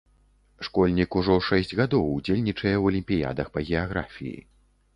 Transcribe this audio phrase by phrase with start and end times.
[0.67, 4.37] Школьнік ужо шэсць гадоў удзельнічае ў алімпіядах па геаграфіі.